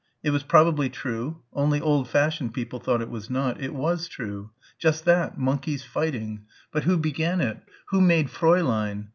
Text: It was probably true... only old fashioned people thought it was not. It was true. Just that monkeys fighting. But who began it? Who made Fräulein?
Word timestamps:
It 0.23 0.31
was 0.31 0.41
probably 0.41 0.89
true... 0.89 1.43
only 1.53 1.79
old 1.79 2.09
fashioned 2.09 2.55
people 2.55 2.79
thought 2.79 3.03
it 3.03 3.09
was 3.11 3.29
not. 3.29 3.61
It 3.61 3.71
was 3.75 4.07
true. 4.07 4.49
Just 4.79 5.05
that 5.05 5.37
monkeys 5.37 5.83
fighting. 5.83 6.45
But 6.71 6.85
who 6.85 6.97
began 6.97 7.39
it? 7.39 7.59
Who 7.89 8.01
made 8.01 8.29
Fräulein? 8.29 9.09